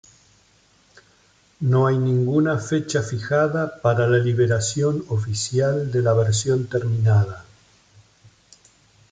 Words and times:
No 1.59 1.85
hay 1.85 1.95
ninguna 1.99 2.57
fecha 2.57 3.03
fijada 3.03 3.79
para 3.83 4.07
la 4.07 4.17
liberación 4.17 5.05
oficial 5.09 5.91
de 5.91 6.01
la 6.01 6.13
versión 6.13 6.65
terminada. 6.65 7.45